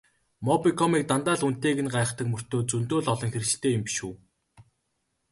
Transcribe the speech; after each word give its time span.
Мобикомыг 0.45 1.03
дандаа 1.09 1.35
л 1.39 1.45
үнэтэйг 1.47 1.77
нь 1.85 1.93
гайхдаг 1.95 2.27
мөртөө 2.29 2.61
зөндөө 2.69 2.99
л 3.03 3.09
олон 3.13 3.29
хэрэглэгчтэй 3.33 3.71
юм 3.77 3.81
биш 3.85 3.97
үү? 4.07 4.13